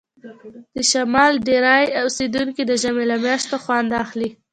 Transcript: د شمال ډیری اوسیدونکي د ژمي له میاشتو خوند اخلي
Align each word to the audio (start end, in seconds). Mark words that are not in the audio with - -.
د 0.73 0.77
شمال 0.91 1.33
ډیری 1.47 1.85
اوسیدونکي 2.01 2.63
د 2.65 2.71
ژمي 2.81 3.05
له 3.11 3.17
میاشتو 3.23 3.55
خوند 3.63 3.89
اخلي 4.03 4.29